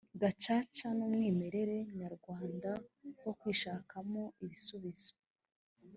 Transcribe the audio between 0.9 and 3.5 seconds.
ni umwimerere nyarwanda wo